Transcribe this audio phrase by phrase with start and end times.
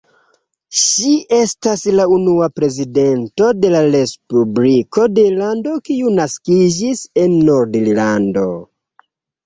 [0.83, 8.53] Ŝi estas la unua prezidento de la Respubliko de Irlando kiu naskiĝis en Nord-Irlando.